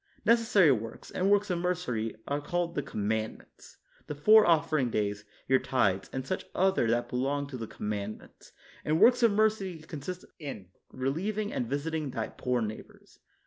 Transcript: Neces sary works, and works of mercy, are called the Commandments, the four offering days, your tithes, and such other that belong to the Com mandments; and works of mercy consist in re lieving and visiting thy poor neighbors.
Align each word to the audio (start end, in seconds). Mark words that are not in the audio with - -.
Neces 0.25 0.45
sary 0.47 0.71
works, 0.71 1.11
and 1.11 1.29
works 1.29 1.51
of 1.51 1.59
mercy, 1.59 2.15
are 2.27 2.41
called 2.41 2.73
the 2.73 2.81
Commandments, 2.81 3.77
the 4.07 4.15
four 4.15 4.47
offering 4.47 4.89
days, 4.89 5.25
your 5.47 5.59
tithes, 5.59 6.09
and 6.11 6.25
such 6.25 6.43
other 6.55 6.87
that 6.89 7.07
belong 7.07 7.45
to 7.45 7.55
the 7.57 7.67
Com 7.67 7.91
mandments; 7.91 8.49
and 8.83 8.99
works 8.99 9.21
of 9.21 9.31
mercy 9.31 9.77
consist 9.77 10.25
in 10.39 10.69
re 10.91 11.09
lieving 11.11 11.53
and 11.53 11.67
visiting 11.69 12.09
thy 12.09 12.29
poor 12.29 12.63
neighbors. 12.63 13.19